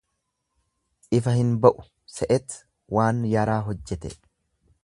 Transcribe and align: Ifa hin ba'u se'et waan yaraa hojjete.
Ifa 1.17 1.33
hin 1.39 1.51
ba'u 1.67 1.85
se'et 2.15 2.57
waan 2.97 3.23
yaraa 3.37 3.63
hojjete. 3.69 4.17